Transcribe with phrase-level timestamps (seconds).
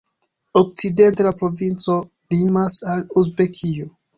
[0.61, 1.99] Okcidente la provinco
[2.35, 3.89] limas al Uzbekio.